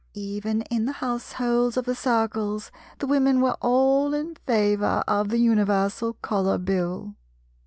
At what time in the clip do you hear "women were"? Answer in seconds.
3.05-3.55